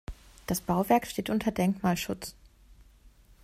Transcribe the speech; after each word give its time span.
Das 0.47 0.61
Bauwerk 0.61 1.05
steht 1.05 1.29
unter 1.29 1.51
Denkmalschutz. 1.51 2.33